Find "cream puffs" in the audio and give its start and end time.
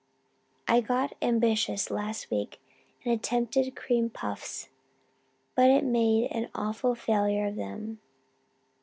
3.75-4.67